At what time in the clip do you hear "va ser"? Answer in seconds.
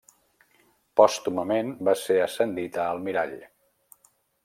1.89-2.19